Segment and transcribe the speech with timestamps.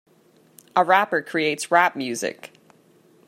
[0.75, 2.53] A rapper creates rap music.